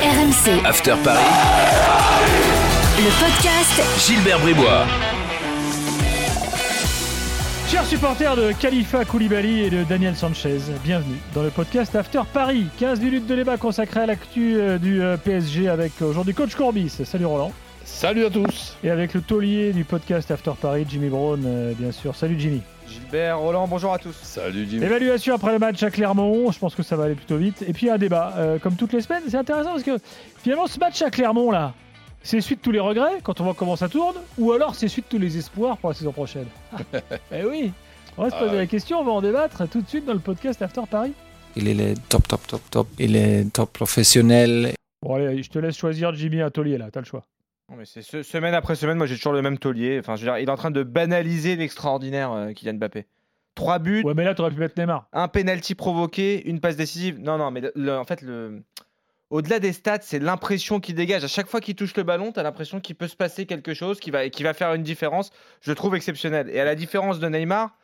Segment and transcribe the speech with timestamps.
[0.00, 1.20] RMC, After Paris.
[2.96, 4.86] le podcast Gilbert Bribois.
[7.68, 12.68] Chers supporters de Khalifa Koulibaly et de Daniel Sanchez, bienvenue dans le podcast After Paris.
[12.78, 16.54] 15 minutes de débat consacré à l'actu euh, du euh, PSG avec euh, aujourd'hui coach
[16.54, 17.04] Courbis.
[17.04, 17.52] Salut Roland.
[17.84, 18.78] Salut à tous.
[18.82, 22.16] Et avec le taulier du podcast After Paris, Jimmy Brown, bien sûr.
[22.16, 22.62] Salut Jimmy.
[22.90, 24.16] Gilbert, Roland, bonjour à tous.
[24.20, 24.84] Salut Jimmy.
[24.84, 27.62] Évaluation après le match à Clermont, je pense que ça va aller plutôt vite.
[27.66, 29.22] Et puis un débat, euh, comme toutes les semaines.
[29.28, 29.98] C'est intéressant parce que
[30.42, 31.72] finalement ce match à Clermont là,
[32.22, 34.88] c'est suite de tous les regrets quand on voit comment ça tourne, ou alors c'est
[34.88, 36.46] suite de tous les espoirs pour la saison prochaine?
[37.32, 37.72] eh oui,
[38.18, 40.14] on va se Ah poser la question, on va en débattre tout de suite dans
[40.14, 41.12] le podcast After Paris.
[41.54, 42.88] Il est le top, top, top, top.
[42.98, 44.72] Il est top professionnel.
[45.02, 47.24] Bon allez, je te laisse choisir Jimmy un taulier là, t'as le choix.
[47.70, 49.98] Non, mais c'est ce- semaine après semaine, moi j'ai toujours le même taulier.
[50.00, 53.06] Enfin, je veux dire, il est en train de banaliser l'extraordinaire euh, Kylian Mbappé.
[53.54, 55.08] Trois buts, Ouais mais là t'aurais pu mettre Neymar.
[55.12, 57.18] un penalty provoqué, une passe décisive.
[57.20, 58.62] Non, non, mais le- le- en fait, le...
[59.28, 61.24] au-delà des stats, c'est l'impression qu'il dégage.
[61.24, 64.00] À chaque fois qu'il touche le ballon, t'as l'impression qu'il peut se passer quelque chose,
[64.00, 65.30] qui va, qui va faire une différence.
[65.60, 66.48] Je trouve exceptionnel.
[66.50, 67.76] Et à la différence de Neymar,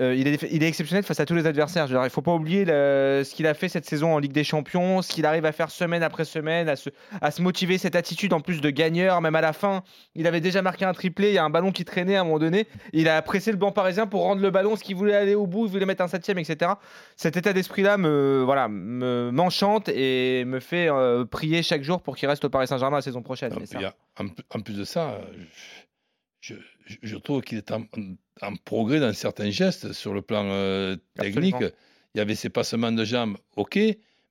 [0.00, 1.86] euh, il, est, il est exceptionnel face à tous les adversaires.
[1.86, 4.18] Je veux dire, il faut pas oublier le- ce qu'il a fait cette saison en
[4.18, 7.40] Ligue des Champions, ce qu'il arrive à faire semaine après semaine, à se, à se
[7.42, 9.82] motiver, cette attitude en plus de gagneur, même à la fin.
[10.14, 12.24] Il avait déjà marqué un triplé, il y a un ballon qui traînait à un
[12.24, 12.66] moment donné.
[12.92, 15.46] Il a pressé le banc parisien pour rendre le ballon, ce qu'il voulait aller au
[15.46, 16.72] bout, il voulait mettre un septième, etc.
[17.16, 22.16] Cet état d'esprit-là me voilà me m'enchante et me fait euh, prier chaque jour pour
[22.16, 23.52] qu'il reste au Paris Saint-Germain la saison prochaine.
[23.52, 23.78] Non, ça-
[24.18, 24.26] a- en,
[24.58, 25.44] en plus de ça, je,
[26.86, 27.84] je- je trouve qu'il est en,
[28.42, 30.96] en progrès dans certains gestes sur le plan euh,
[31.34, 31.54] technique.
[32.14, 33.78] Il y avait ses passements de jambes, ok,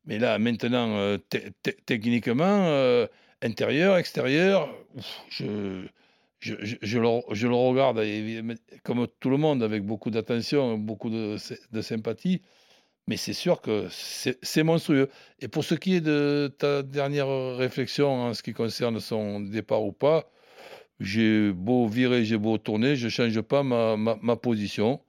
[0.05, 3.05] mais là maintenant, euh, te- te- techniquement, euh,
[3.41, 5.85] intérieur, extérieur, ouf, je,
[6.39, 8.01] je, je- je le, je le regarde
[8.83, 11.37] comme tout le monde avec beaucoup d'attention, beaucoup de,
[11.71, 12.41] de sympathie.
[13.07, 15.09] Mais c'est sûr que c'est monstrueux.
[15.39, 19.83] Et pour ce qui est de ta dernière réflexion en ce qui concerne son départ
[19.83, 20.27] ou pas,
[20.99, 25.01] j'ai beau virer, j'ai beau tourner, je ne change pas ma, position.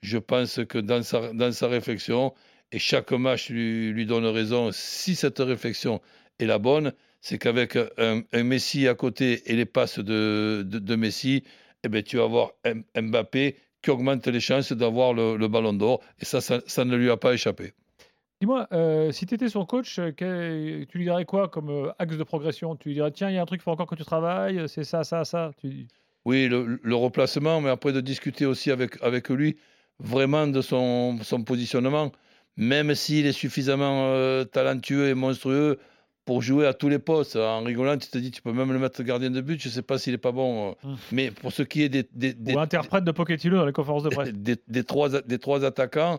[0.00, 2.34] Je pense que dans sa, réflexion,
[2.72, 6.00] et chaque match lui, donne raison, si cette réflexion
[6.38, 11.44] est la bonne, c'est qu'avec un, Messi à côté et les passes de, de, Messi,
[11.84, 12.52] eh ben, tu vas avoir
[12.96, 16.00] Mbappé qui augmente les chances d'avoir le, ballon d'or.
[16.20, 17.72] Et ça, ça ne lui a pas échappé.
[18.42, 21.92] Dis-moi, euh, si tu étais son coach, euh, quel- tu lui dirais quoi comme euh,
[22.00, 22.74] axe de progression?
[22.74, 24.68] Tu lui dirais tiens, il y a un truc, il faut encore que tu travailles,
[24.68, 25.52] c'est ça, ça, ça.
[25.60, 25.86] Tu...
[26.24, 29.58] Oui, le, le replacement, mais après de discuter aussi avec, avec lui
[30.00, 32.10] vraiment de son, son positionnement,
[32.56, 35.78] même s'il est suffisamment euh, talentueux et monstrueux
[36.24, 37.36] pour jouer à tous les postes.
[37.36, 39.72] En rigolant, tu te dis, tu peux même le mettre gardien de but, je ne
[39.72, 40.70] sais pas s'il n'est pas bon.
[40.70, 40.88] euh.
[40.88, 40.96] Hum.
[41.12, 44.02] Mais pour ce qui est des, des, des- Ou interprète de Pochettino dans les conférences
[44.02, 44.30] de presse.
[44.32, 46.18] des, des trois, des trois attaquants,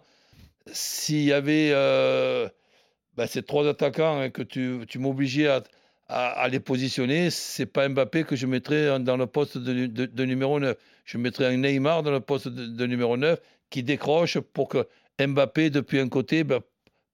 [0.72, 2.48] s'il y avait euh,
[3.16, 5.48] ben, ces trois attaquants et que tu, tu m'obligeais
[6.08, 10.78] à, les positionner, c'est pas Mbappé que je mettrais dans le poste de, numéro 9.
[11.06, 14.88] Je mettrais un Neymar dans le poste de, numéro 9 qui décroche pour que
[15.20, 16.60] Mbappé, depuis un côté, ben,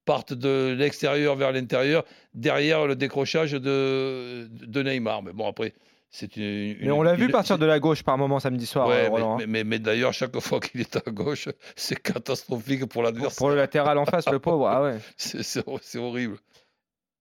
[0.03, 5.21] parte de l'extérieur vers l'intérieur, derrière le décrochage de, de Neymar.
[5.23, 5.73] Mais bon, après,
[6.11, 6.77] c'est une.
[6.81, 8.87] Mais on l'a vu une- partir de la gauche par moment samedi soir.
[8.87, 9.37] Ouais, euh, mais, Roland, hein.
[9.39, 13.37] mais, mais- mais d'ailleurs, chaque fois qu'il est à gauche, c'est catastrophique pour l'adversaire.
[13.37, 14.67] pour le latéral en face, le pauvre.
[14.67, 14.97] Ah ouais.
[15.17, 16.37] C'est- C'est c'est horrible.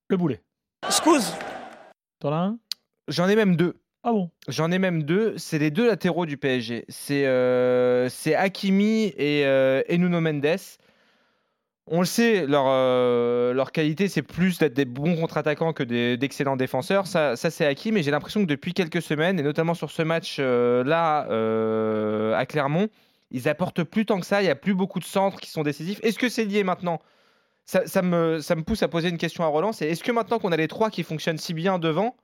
[0.08, 0.40] Le boulet.
[2.20, 2.58] T'en as un?
[3.08, 3.74] J'en ai même deux.
[4.04, 4.30] Ah bon?
[4.48, 5.36] J'en ai même deux.
[5.38, 6.84] C'est les deux latéraux du PSG.
[6.88, 10.46] C'est euh, c'est Hakimi et, euh, et Nuno Mendes.
[11.90, 15.82] On le sait, leur, euh, leur qualité, c'est plus d'être des bons contre-attaquants que
[16.14, 17.06] d'excellents défenseurs.
[17.06, 20.02] Ça, ça c'est acquis, mais j'ai l'impression que depuis quelques semaines, et notamment sur ce
[20.02, 21.26] match-là
[22.36, 22.88] à Clermont,
[23.30, 24.40] ils apportent plus tant que ça.
[24.40, 26.00] Il n'y a plus beaucoup de centres qui sont décisifs.
[26.02, 27.00] Est-ce que c'est lié maintenant?
[27.64, 29.72] Ça, ça me, ça me pousse à poser une question à Roland.
[29.72, 32.16] C'est est-ce que maintenant qu'on a les trois qui fonctionnent si bien devant,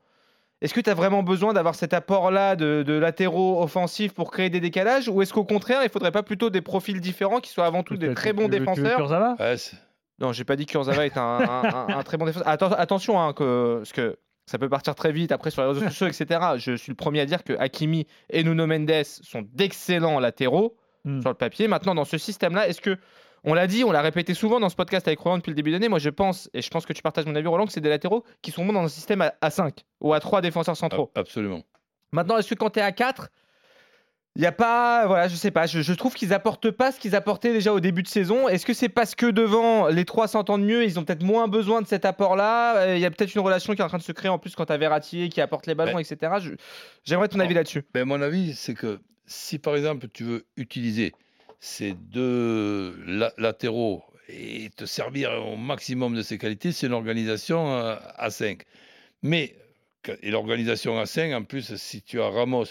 [0.63, 4.51] est-ce que tu as vraiment besoin d'avoir cet apport-là de, de latéraux offensifs pour créer
[4.51, 7.67] des décalages Ou est-ce qu'au contraire, il faudrait pas plutôt des profils différents qui soient
[7.67, 9.57] avant tout des très bons tu veux- tu veux défenseurs Ouais,
[10.21, 12.49] Non, j'ai pas dit que Kurzawa est un, un- un- un très bon défenseur.
[12.49, 14.17] Atten- attention, hein, que, parce que
[14.47, 16.41] ça peut partir très vite après sur les réseaux sociaux, etc.
[16.57, 21.21] Je suis le premier à dire que Hakimi et Nuno Mendes sont d'excellents latéraux Hmm.
[21.21, 21.69] sur le papier.
[21.69, 22.97] Maintenant, dans ce système-là, est-ce que
[23.45, 25.71] on l'a dit, on l'a répété souvent dans ce podcast avec Roland depuis le début
[25.71, 25.89] de l'année.
[25.89, 27.89] Moi, je pense, et je pense que tu partages mon avis, Roland, que c'est des
[27.91, 31.11] latéraux qui sont bons dans un système à, à 5 ou à 3 défenseurs centraux.
[31.15, 31.63] absolument.
[32.13, 33.29] Maintenant, est-ce que quand tu es à 4,
[34.37, 35.07] il n'y a pas.
[35.07, 35.67] Voilà, je sais pas.
[35.67, 38.49] Je, je trouve qu'ils apportent pas ce qu'ils apportaient déjà au début de saison.
[38.49, 41.83] Est-ce que c'est parce que devant, les trois s'entendent mieux Ils ont peut-être moins besoin
[41.83, 42.79] de cet apport-là?
[42.79, 44.39] Euh, Il y a peut-être une relation qui est en train de se créer en
[44.41, 46.33] plus quand tu as Verratti qui apporte les ballons, Ben- etc.
[47.05, 47.85] J'aimerais ton avis là-dessus.
[47.95, 51.13] Ben, mon avis, c'est que si par exemple tu veux utiliser
[51.65, 57.73] ces deux la- latéraux et te servir au maximum de ses qualités, c'est une organisation
[57.75, 58.63] euh, à 5.
[59.23, 59.55] Mais,
[60.23, 62.67] et l'organisation à 5, en plus, si tu as Ramos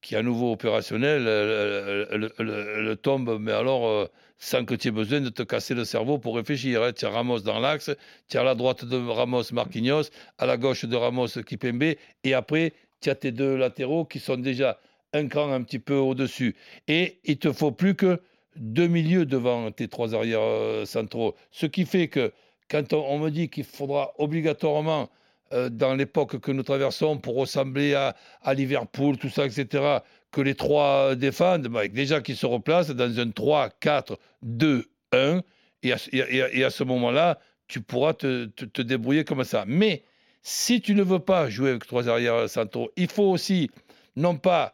[0.00, 4.06] qui est à nouveau opérationnel, elle- elle- elle tombe, mais alors, euh,
[4.38, 6.84] sans que tu aies besoin de te casser le cerveau pour réfléchir.
[6.84, 6.92] hein.
[6.92, 7.90] Tu as Ramos dans l'axe,
[8.28, 10.04] tu as à la droite de Ramos Marquinhos,
[10.38, 14.36] à la gauche de Ramos Kipembe, et après, tu as tes deux latéraux qui sont
[14.36, 14.78] déjà
[15.12, 16.54] un cran un petit peu au-dessus.
[16.86, 18.20] Et il te faut plus que
[18.58, 21.34] deux milieux devant tes trois arrières euh, centraux.
[21.50, 22.32] Ce qui fait que
[22.68, 25.08] quand on, me dit qu'il faudra obligatoirement,
[25.52, 29.98] euh, dans l'époque que nous traversons, pour ressembler à, à Liverpool, tout ça, etc.,
[30.32, 35.40] que les trois défendent, bah, déjà qu'ils se replacent dans un 3, 4, 2, 1,
[35.82, 37.38] et à, et à- à ce moment-là,
[37.68, 39.64] tu pourras te, te- te débrouiller comme ça.
[39.66, 40.02] Mais
[40.42, 43.70] si tu ne veux pas jouer avec trois arrières centraux, il faut aussi
[44.16, 44.72] non pas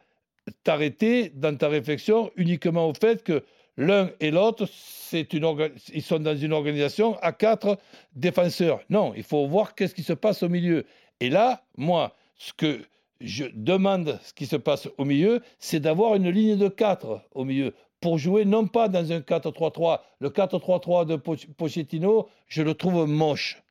[0.65, 3.43] t'arrêter dans ta réflexion uniquement au fait que
[3.77, 4.69] l'un et l'autre,
[5.13, 7.79] ils sont dans une organisation à quatre
[8.15, 8.81] défenseurs.
[8.91, 10.85] Non, il faut voir qu'est-ce qui se passe au milieu.
[11.21, 12.81] Et là, moi, ce que
[13.21, 17.45] je demande, ce qui se passe au milieu, c'est d'avoir une ligne de 4 au
[17.45, 20.01] milieu pour jouer non pas dans un 4-3-3.
[20.19, 23.63] Le 4-3-3 de Poch- Pochettino, je le trouve moche.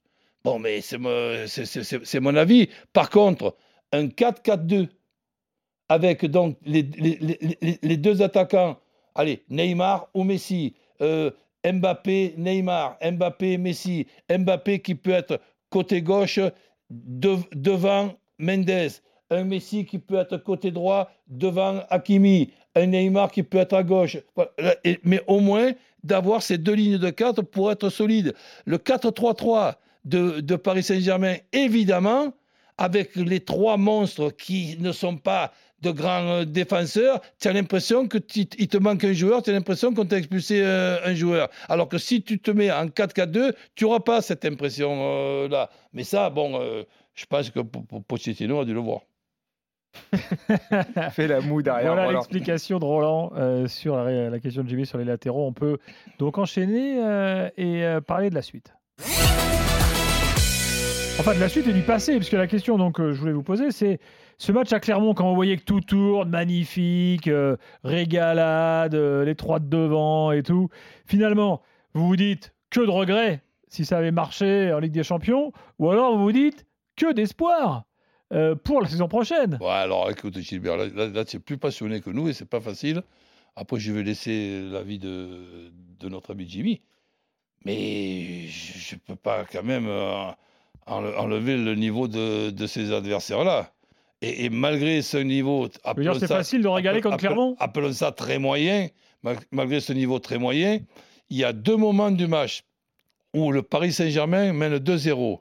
[0.44, 2.69] Bon, mais c'est mo- c'est- c'est- c'est- c'est mon avis.
[2.94, 3.56] Par contre,
[3.92, 4.88] un 4-4-2
[5.89, 7.19] avec donc les- les-
[7.62, 8.77] les- les deux attaquants,
[9.15, 11.31] allez, Neymar ou Messi, euh,
[11.65, 16.39] Mbappé, Neymar, Mbappé, Messi, Mbappé qui peut être côté gauche
[16.89, 18.89] de- devant Mendes,
[19.29, 23.83] un Messi qui peut être côté droit devant Hakimi, un Neymar qui peut être à
[23.83, 24.17] gauche.
[25.03, 25.71] Mais au moins
[26.03, 28.33] d'avoir ces deux lignes de 4 pour être solide.
[28.65, 32.33] Le 4-3-3 de, de Paris Saint-Germain, évidemment,
[32.77, 38.07] avec les trois monstres qui ne sont pas de grands euh, défenseurs, tu as l'impression
[38.07, 41.49] qu'il te manque un joueur, tu as l'impression qu'on t'a expulsé euh, un joueur.
[41.69, 45.69] Alors que si tu te mets en 4-4-2, tu n'auras pas cette impression-là.
[45.93, 46.83] Mais ça, bon, euh,
[47.15, 49.01] je pense que Po- Po- Pochettino a dû le voir.
[51.11, 51.93] Fait la moue derrière.
[51.93, 55.45] Voilà l'explication de Roland euh, sur la, la question de Jimmy sur les latéraux.
[55.45, 55.79] On peut
[56.17, 58.73] donc enchaîner euh, et euh, parler de la suite.
[61.19, 63.43] Enfin, de la suite et du passé, puisque la question donc euh, je voulais vous
[63.43, 63.99] poser, c'est
[64.41, 69.35] ce match à Clermont, quand vous voyez que tout tourne, magnifique, euh, régalade, euh, les
[69.35, 70.67] trois de devant et tout,
[71.05, 71.61] finalement,
[71.93, 75.91] vous vous dites que de regrets si ça avait marché en Ligue des Champions, ou
[75.91, 76.65] alors vous vous dites
[76.95, 77.83] que d'espoir
[78.33, 79.59] euh, pour la saison prochaine.
[79.61, 83.03] Ouais, alors écoute, Gilbert, là, là, plus passionné que nous et c'est pas facile.
[83.55, 85.71] Après, je vais laisser l'avis de,
[86.09, 86.81] notre ami Jimmy.
[87.63, 89.85] Mais je ne peux pas quand même
[90.88, 93.71] enle- enlever le niveau de, de ces adversaires-là.
[94.21, 95.68] Et, et malgré ce niveau.
[96.19, 97.56] C'est ça- facile de régaler appel- Clermont.
[97.59, 98.88] Appelons ça très moyen.
[99.23, 100.79] mal- Malgré ce niveau très moyen,
[101.29, 102.63] il y a deux moments du match
[103.33, 105.39] où le Paris Saint-Germain mène 2-0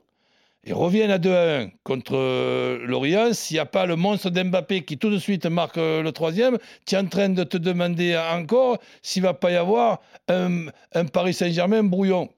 [0.63, 4.29] et reviennent à 2 à 1 contre euh, Lorient, s'il n'y a pas le monstre
[4.29, 6.57] d'Mbappé qui tout de suite marque euh, le troisième,
[6.87, 10.67] tu es en train de te demander encore s'il ne va pas y avoir un,
[10.93, 12.29] un Paris Saint-Germain brouillon.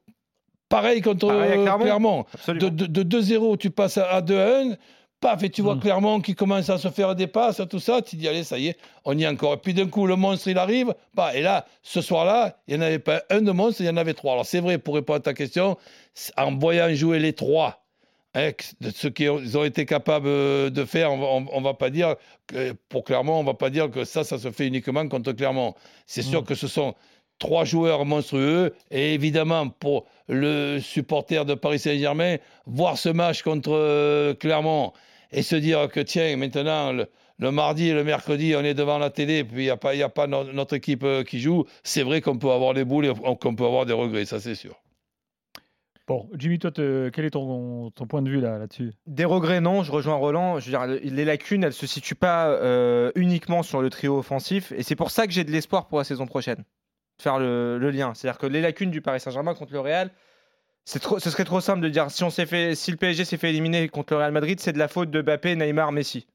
[0.69, 2.25] Pareil contre Pareil euh, Clermont.
[2.47, 4.75] De, de- de 2-0, tu passes à, à 2 à 1.
[5.23, 5.79] Paf, et tu vois Mm.
[5.79, 8.01] Clermont qui commence à se faire des passes, tout ça.
[8.01, 9.53] Tu dis, allez, ça y est, on y est encore.
[9.53, 10.93] Et puis d'un coup, le monstre, il arrive.
[11.13, 13.89] Bah, et là, ce soir-là, il n'y en avait pas un de monstre, il y
[13.89, 14.33] en avait trois.
[14.33, 15.77] Alors, c'est vrai, pour répondre à ta question,
[16.35, 17.83] en voyant jouer les trois,
[18.35, 18.51] hein,
[18.93, 22.15] ce qu'ils ont- été capables euh, de faire, on ne va pas dire,
[22.47, 25.73] que, pour Clermont, on va pas dire que ça, ça se fait uniquement contre Clermont.
[26.05, 26.45] C'est sûr Mm.
[26.45, 26.95] que ce sont
[27.39, 28.73] trois joueurs monstrueux.
[28.91, 34.91] Et évidemment, pour le supporter de Paris Saint-Germain, voir ce match contre euh, Clermont
[35.33, 37.07] et se dire que, tiens, maintenant, le,
[37.39, 39.95] le mardi et le mercredi, on est devant la télé, puis il n'y a pas,
[39.95, 42.85] y a pas no- notre équipe euh, qui joue, c'est vrai qu'on peut avoir des
[42.85, 44.75] boules et qu'on peut avoir des regrets, ça c'est sûr.
[46.05, 48.91] Bon, Jimmy, toi, te- quel est ton, ton point de vue là, là-dessus?
[49.07, 49.83] Des regrets, non.
[49.83, 50.59] Je rejoins Roland.
[50.59, 54.17] Je veux dire, le- les lacunes, elles se situent pas euh, uniquement sur le trio
[54.17, 54.73] offensif.
[54.73, 56.65] Et c'est pour ça que j'ai de l'espoir pour la saison prochaine.
[57.21, 58.13] Faire le, le lien.
[58.13, 60.11] C'est-à-dire que les lacunes du Paris Saint-Germain contre le Real,
[60.85, 63.87] ce serait trop simple de dire si, on fait, si le PSG s'est fait éliminer
[63.89, 66.27] contre le Real Madrid, c'est de la faute de Mbappé, Neymar, Messi.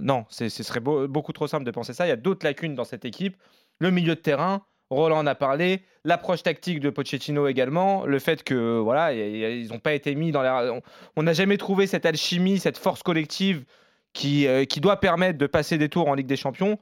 [0.00, 2.06] Non, ce serait beau- beaucoup trop simple de penser ça.
[2.06, 3.36] Il y a d'autres lacunes dans cette équipe.
[3.78, 8.42] Le milieu de terrain, Roland en a parlé, l'approche tactique de Pochettino également, le fait
[8.42, 10.72] que voilà, ils n'ont pas été mis dans la.
[11.16, 13.64] On n'a jamais trouvé cette alchimie, cette force collective
[14.12, 16.78] qui, euh, qui doit permettre de passer des tours en Ligue des Champions.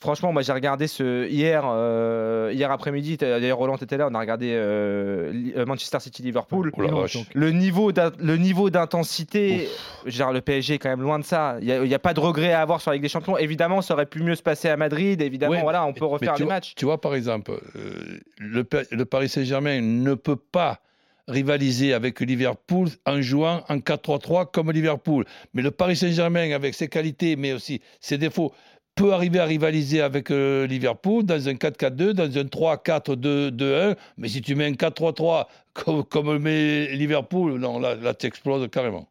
[0.00, 3.16] Franchement, moi j'ai regardé ce hier, euh, hier après-midi.
[3.16, 4.06] D'ailleurs, Roland était là.
[4.10, 6.70] On a regardé euh, euh, Manchester City Liverpool.
[6.76, 9.66] Oh Le niveau le niveau d'intensité,
[10.04, 11.56] genre le PSG est quand même loin de ça.
[11.62, 13.38] Il n'y a, pas de regret à avoir sur la Ligue des Champions.
[13.38, 15.22] Évidemment, ça aurait pu mieux se passer à Madrid.
[15.22, 16.74] Évidemment, Ouais, voilà, on peut refaire les vois- matchs.
[16.76, 20.80] Tu vois, par exemple, euh, le, le Paris Saint-Germain ne peut pas
[21.28, 25.24] rivaliser avec Liverpool en jouant en 4-3-3 comme Liverpool.
[25.54, 28.52] Mais le Paris Saint-Germain, avec ses qualités, mais aussi ses défauts,
[28.94, 33.96] peut arriver à rivaliser avec euh, Liverpool dans un 4-4-2, dans un 3-4-2-2-1.
[34.16, 38.26] Mais si tu mets un 4-3-3 comme, comme le met Liverpool, non, là, là tu
[38.26, 39.08] exploses carrément.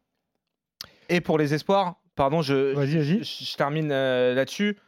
[1.08, 4.78] Et pour les espoirs, pardon, je termine euh, là-dessus.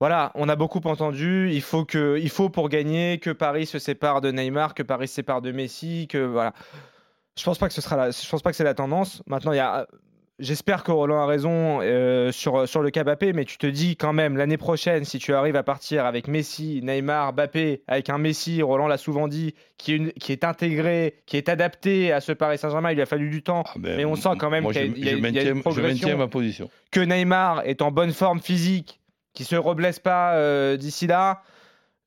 [0.00, 1.50] Voilà, on a beaucoup entendu.
[1.52, 5.08] Il faut que, il faut pour gagner que Paris se sépare de Neymar, que Paris
[5.08, 6.52] se sépare de Messi, que voilà.
[7.36, 9.22] Je pense pas que ce sera la, je pense pas que c'est la tendance.
[9.26, 9.88] Maintenant, il y a,
[10.38, 13.96] j'espère que Roland a raison euh, sur sur le cas Mbappé, mais tu te dis
[13.96, 18.18] quand même l'année prochaine, si tu arrives à partir avec Messi, Neymar, Mbappé, avec un
[18.18, 22.20] Messi, Roland l'a souvent dit, qui est, une- qui est intégré, qui est adapté à
[22.20, 23.64] ce Paris Saint-Germain, il lui a fallu du temps.
[23.66, 25.18] Ah ben, Mais on sent quand même qu'il y y a une
[25.74, 26.70] je maintiens ma position.
[26.90, 29.00] que Neymar est en bonne forme physique,
[29.34, 31.42] qui se reblesse pas euh, d'ici là.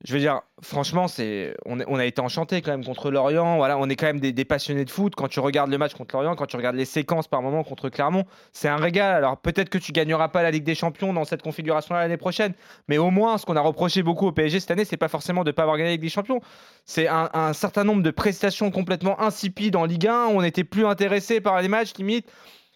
[0.03, 3.58] Je veux dire, franchement, c'est on, a été enchanté quand même contre Lorient.
[3.58, 5.13] Voilà, on est quand même des, passionnés de foot.
[5.15, 7.89] Quand tu regardes le match contre Lorient, quand tu regardes les séquences par moment contre
[7.89, 9.15] Clermont, c'est un régal.
[9.15, 12.53] Alors peut-être que tu gagneras pas la Ligue des Champions dans cette configuration l'année prochaine,
[12.88, 15.43] mais au moins, ce qu'on a reproché beaucoup au PSG cette année, c'est pas forcément
[15.43, 16.41] de pas avoir gagné la Ligue des Champions.
[16.86, 20.27] C'est un, certain nombre de prestations complètement insipides en Ligue 1.
[20.27, 22.27] On était plus intéressé par les matchs limite.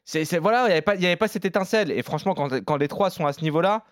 [0.03, 1.89] C'est, voilà, il n'y avait, pas- cette étincelle.
[1.89, 3.83] Et franchement, quand les trois sont à ce niveau-là,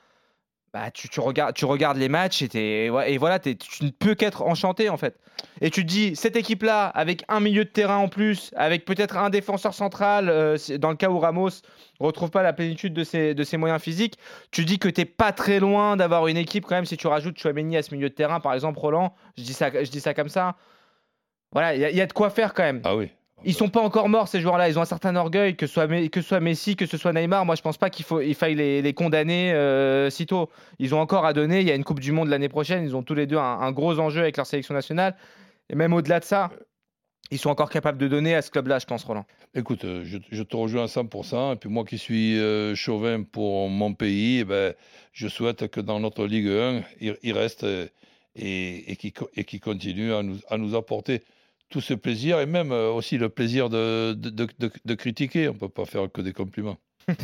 [0.74, 2.90] bah, tu, tu regardes, tu les matchs et,
[3.20, 5.20] voilà, tu ne peux qu'être enchanté en fait.
[5.62, 9.18] Et tu te dis, cette équipe-là, avec un milieu de terrain en plus, avec peut-être
[9.18, 11.50] un défenseur central, euh, dans le cas où Ramos
[12.00, 14.18] retrouve pas la plénitude de ses, de ses moyens physiques,
[14.50, 17.38] tu dis que t'es pas très loin d'avoir une équipe quand même si tu rajoutes
[17.38, 20.56] Chouameni à ce milieu de terrain, par exemple Roland, je dis ça, comme ça.
[21.52, 22.82] Voilà, il y a de quoi faire quand même.
[22.84, 23.12] Ah oui.
[23.46, 24.70] Ils sont pas encore morts ces joueurs-là.
[24.70, 27.46] Ils ont un certain orgueil, que ce soit, que soit Messi, que ce soit Neymar.
[27.46, 30.50] Moi, je pense pas qu'il il faille les, les condamner euh, sitôt.
[30.80, 31.62] Ils ont encore à donner.
[31.62, 32.84] Il y a une Coupe du Monde l'année prochaine.
[32.84, 35.16] Ils ont tous les deux un, gros enjeu avec leur sélection nationale.
[35.70, 36.52] Et même au-delà de ça,
[37.32, 39.26] ils sont encore capables de donner à ce club-là, je pense, Roland.
[39.56, 41.54] Écoute, euh, je, te rejoins à 100%.
[41.54, 44.74] Et puis moi qui suis euh, chauvin pour mon pays, eh ben,
[45.12, 47.88] je souhaite que dans notre Ligue 1, il, il reste euh,
[48.36, 51.24] et, et qu'il co- et continue à nous, à nous apporter
[51.70, 54.16] tout ce plaisir et même euh, aussi le plaisir de,
[54.96, 55.50] critiquer.
[55.50, 56.78] On ne peut pas faire que des compliments.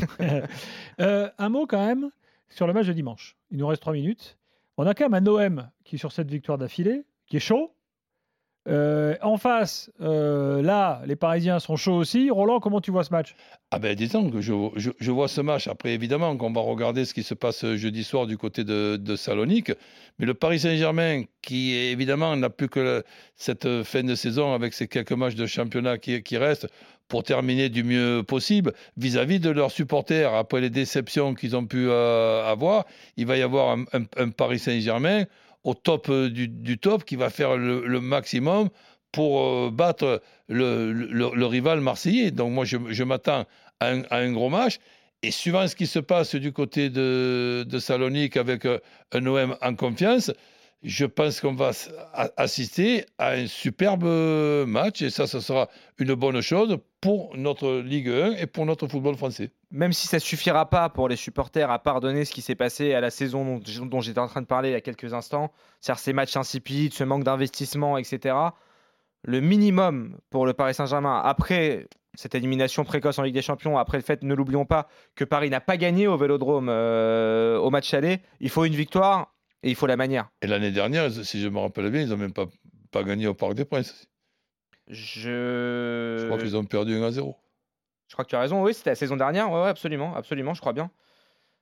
[1.00, 2.10] Euh, un mot quand même
[2.50, 3.38] sur le match de dimanche.
[3.52, 4.38] Il nous reste 3 minutes.
[4.76, 7.74] On a quand même un OM qui sur cette victoire d'affilée, qui est chaud.
[8.70, 12.30] Euh, en face, euh, là, les Parisiens sont chauds aussi.
[12.30, 13.36] Roland, comment tu vois ce match?
[13.72, 15.68] Ah ben disons que je, je, vois ce match.
[15.68, 19.16] Après, évidemment, qu'on va regarder ce qui se passe jeudi soir du côté de, de
[19.16, 19.72] Salonique.
[20.20, 23.04] Mais le Paris Saint-Germain, qui évidemment n'a plus que
[23.36, 26.68] cette fin de saison avec ces quelques matchs de championnat qui, qui restent
[27.08, 30.34] pour terminer du mieux possible vis-à-vis de leurs supporters.
[30.36, 32.86] Après les déceptions qu'ils ont pu euh, avoir,
[33.18, 33.78] il va y avoir
[34.16, 35.26] un Paris Saint-Germain
[35.64, 38.70] au top euh, du, top qui va faire le, maximum
[39.12, 42.32] pour euh, battre le, le- rival marseillais.
[42.32, 43.46] Donc moi, je, je m'attends
[43.80, 44.80] à un, à un gros match.
[45.22, 48.80] Et suivant ce qui se passe du côté de, de Salonique avec euh,
[49.12, 50.32] un OM en confiance,
[50.84, 51.72] je pense qu'on va
[52.38, 55.02] assister à un superbe euh, match.
[55.02, 55.68] Et ça, ce sera
[55.98, 59.52] une bonne chose pour notre Ligue 1 et pour notre football français.
[59.72, 63.02] Même si ça suffira pas pour les supporters à pardonner ce qui s'est passé à
[63.02, 66.00] la saison dont, dont j'étais en train de parler il y a quelques instants, c'est-à-dire
[66.00, 68.36] ces matchs insipides, ce manque d'investissement, etc.
[69.24, 73.98] Le minimum pour le Paris Saint-Germain, après cette élimination précoce en Ligue des Champions, après
[73.98, 77.94] le fait, ne l'oublions pas, que Paris n'a pas gagné au Vélodrome euh, au match
[77.94, 80.30] aller, il faut une victoire et il faut la manière.
[80.42, 82.48] Et l'année dernière, si je me rappelle bien, ils n'ont même pas,
[82.92, 84.08] pas gagné au Parc des Princes.
[84.88, 87.36] Je, Je crois qu'ils ont perdu 1 à 0.
[88.08, 88.64] Je crois que tu as raison.
[88.64, 89.52] Oui, c'était la saison dernière.
[89.52, 90.90] Ouais, ouais, absolument, absolument, je crois bien.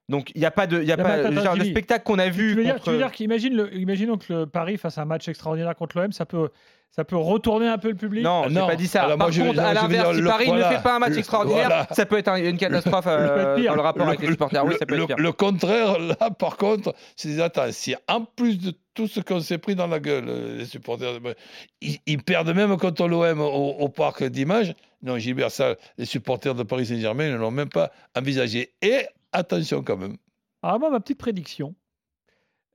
[0.10, 1.40] Donc il y a pas de, il y a Y a pas, pas- je veux
[1.40, 4.18] attends, dire, le spectacle qu'on a tu vu dire, tu veux dire qu'imagine le, imaginons
[4.18, 6.50] que le Paris fasse un match extraordinaire contre l'OM, ça peut,
[6.92, 8.24] ça peut retourner un peu le public?
[8.24, 8.68] Non, j'ai non.
[8.68, 9.04] pas dit ça.
[9.04, 10.70] Alors, Par moi, je- contre, à je l'inverse, si le- Paris voilà.
[10.72, 11.88] ne fait pas un match extraordinaire, voilà.
[11.92, 13.72] ça peut être un- une catastrophe euh, être pire.
[13.72, 14.64] dans le rapport avec les supporters.
[14.66, 15.18] Oui, ça peut être le- pire.
[15.18, 19.58] le contraire, là, par contre, c'est attends, si en plus de tout ce qu'on s'est
[19.58, 21.34] pris dans la gueule, euh, les supporters, ben,
[21.82, 23.46] ils, ils perdent même contre l'OM au,
[23.78, 24.74] au parc d'image.
[25.04, 28.72] Non, Gilbert, ça, les supporters de Paris Saint-Germain ne l'ont même pas envisagé.
[28.82, 30.18] Et attention quand même.
[30.62, 31.76] Alors moi, ma petite prédiction.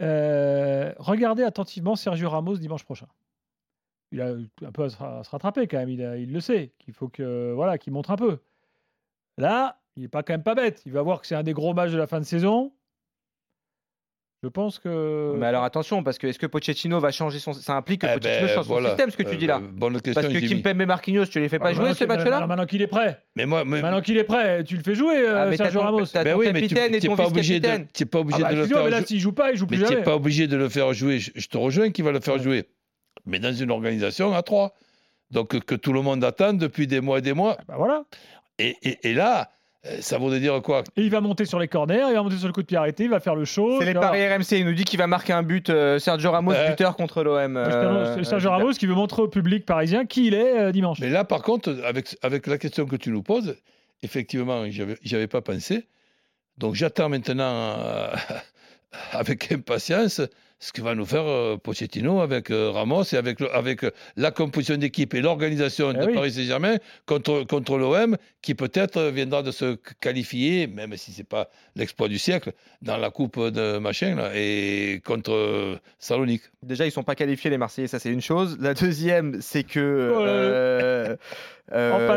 [0.01, 3.07] Euh, regardez attentivement Sergio Ramos dimanche prochain.
[4.11, 4.97] Il a un peu à se,
[5.31, 5.89] rattraper quand même.
[5.89, 8.41] Il, le sait qu'il faut que voilà, qu'il montre un peu.
[9.39, 10.83] Là, il est pas quand même pas bête.
[10.85, 12.73] Il va voir que c'est un des gros matchs de la fin de saison.
[14.43, 15.35] Je pense que.
[15.37, 17.53] Mais alors attention, parce que est-ce que Pochettino va changer son.
[17.53, 18.89] Ça implique que Eh Pochettino ben, change son voilà.
[18.89, 19.59] système, ce que tu Euh, dis là.
[19.59, 20.63] euh, Bonne question, Parce que Jimmy.
[20.63, 22.89] Kimpembe Marquinhos, tu les fais pas Ah, jouer maintenant ce qu'il- match-là maintenant- qu'il est
[22.89, 23.23] prêt.
[23.37, 25.79] Mais moi, mais- Maintenant qu'il est prêt, tu le fais jouer, euh, Ah, mais Sergio
[25.79, 26.07] ton- Ramos.
[26.07, 27.89] t'as ben ton oui, mais tu capitaine et n'es ton pas obligé de, vice-capitaine.
[27.93, 29.07] t'es pas Ah obligé bah, de le excuse-moi, faire mais là, jouer.
[29.07, 30.01] s'il joue pas, il joue plus Mais tu jamais.
[30.01, 31.19] n'es pas obligé de le faire jouer.
[31.21, 32.65] Je, te rejoins qu'il va le faire jouer.
[33.27, 34.75] Mais dans une organisation à trois.
[35.31, 37.57] Donc que, tout le monde attend depuis des mois et des mois.
[37.69, 38.03] Bah voilà.
[38.59, 39.51] Et, et- et là,
[40.01, 40.85] ça voudrait dire quoi?
[40.97, 42.77] Et il va monter sur les corners, il va monter sur le coup de pied
[42.77, 43.79] arrêté, il va faire le show.
[43.81, 44.53] C'est les paris RMC.
[44.59, 45.71] Il nous dit qu'il va marquer un but.
[45.71, 46.71] euh, Sergio Ramos, Ouais.
[46.71, 47.57] buteur contre l'OM.
[47.57, 50.73] Euh, C'est Sergio euh, Ramos qui veut montrer au public parisien qui il est euh,
[50.73, 50.99] dimanche.
[51.01, 53.57] Mais là, par contre, avec, avec la question que tu nous poses,
[54.03, 55.87] effectivement, j'y avais- pas pensé.
[56.59, 58.09] Donc j'attends maintenant euh,
[59.13, 60.21] avec impatience
[60.65, 63.91] ce que va nous faire euh, Pochettino avec euh, Ramos et avec, le- avec euh,
[64.17, 66.15] la composition d'équipe et l'organisation Eh de oui.
[66.15, 71.49] Paris Saint-Germain contre, contre l'OM qui peut-être viendra de se qualifier, même si c'est pas
[71.75, 76.43] l'exploit du siècle, dans la coupe de machin là, et contre euh, Salonique.
[76.63, 78.57] Déjà, ils sont pas qualifiés les Marseillais, ça c'est une chose.
[78.61, 79.81] La deuxième, c'est que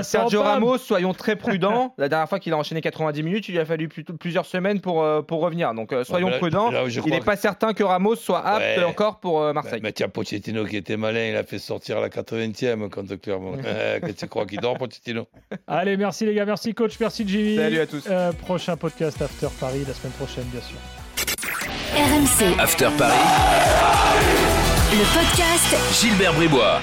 [0.04, 0.42] Sergio.
[0.42, 1.94] Ramos, soyons très prudents.
[1.98, 5.04] La dernière fois qu'il a enchaîné 90 minutes, il lui a fallu plusieurs semaines pour,
[5.04, 5.74] euh, pour revenir.
[5.74, 6.72] Donc euh, soyons là- prudents.
[6.72, 8.84] là, il n'est que- pas certain que Ramos soit apte Ouais.
[8.84, 9.80] encore pour euh, Marseille.
[9.84, 13.58] Mais tiens, Pochettino qui était malin, il a fait sortir à la 80e contre Clermont.
[14.06, 15.28] Que tu crois qu'il dort, Pochettino?
[15.68, 17.56] Allez, merci les gars, merci coach, merci Jimmy.
[17.58, 18.04] Salut à tous.
[18.10, 20.78] Euh, prochain podcast After Paris la semaine prochaine, bien sûr.
[21.96, 23.14] RMC, After Paris,
[24.92, 26.80] le podcast Gilbert Bribois.